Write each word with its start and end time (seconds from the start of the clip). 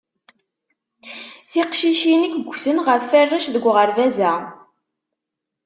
Tiqcicin 1.51 2.21
i 2.27 2.29
iggten 2.47 2.77
ɣef 2.87 3.09
arrac 3.21 3.45
deg 3.53 3.63
uɣerbaz-a. 3.69 4.33